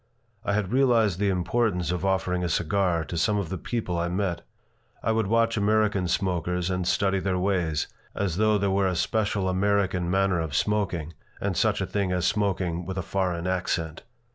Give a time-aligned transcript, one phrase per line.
[0.43, 4.07] I had realized the importance of offering a cigar to some of the people I
[4.09, 4.41] met.
[5.03, 7.85] I would watch American smokers and study their ways,
[8.15, 12.25] as though there were a special American manner of smoking and such a thing as
[12.25, 14.01] smoking with a foreign accent.